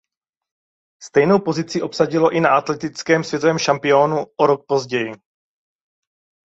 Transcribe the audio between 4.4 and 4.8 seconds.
rok